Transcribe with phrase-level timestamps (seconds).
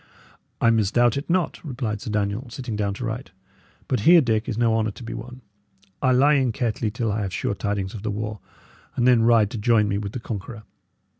[0.59, 3.29] "I misdoubt it not," replied Sir Daniel, sitting down to write.
[3.87, 5.41] "But here, Dick, is no honour to be won.
[6.01, 8.39] I lie in Kettley till I have sure tidings of the war,
[8.95, 10.63] and then ride to join me with the conqueror.